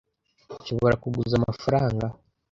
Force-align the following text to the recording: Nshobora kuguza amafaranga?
Nshobora 0.61 0.95
kuguza 1.03 1.33
amafaranga? 1.37 2.05